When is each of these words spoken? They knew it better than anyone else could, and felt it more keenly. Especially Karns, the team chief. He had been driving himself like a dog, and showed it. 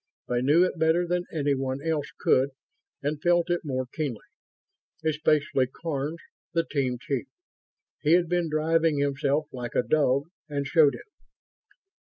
They 0.27 0.41
knew 0.41 0.63
it 0.63 0.79
better 0.79 1.05
than 1.05 1.25
anyone 1.31 1.79
else 1.83 2.11
could, 2.19 2.49
and 3.03 3.21
felt 3.21 3.51
it 3.51 3.61
more 3.63 3.85
keenly. 3.85 4.25
Especially 5.05 5.67
Karns, 5.67 6.17
the 6.53 6.63
team 6.63 6.97
chief. 6.99 7.27
He 7.99 8.13
had 8.13 8.27
been 8.27 8.49
driving 8.49 8.97
himself 8.97 9.45
like 9.51 9.75
a 9.75 9.83
dog, 9.83 10.23
and 10.49 10.65
showed 10.65 10.95
it. 10.95 11.05